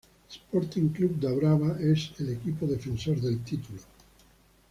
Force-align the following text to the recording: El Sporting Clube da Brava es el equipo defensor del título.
El 0.27 0.33
Sporting 0.33 0.89
Clube 0.89 1.17
da 1.19 1.31
Brava 1.31 1.77
es 1.79 2.11
el 2.19 2.29
equipo 2.33 2.65
defensor 2.65 3.21
del 3.21 3.43
título. 3.43 3.77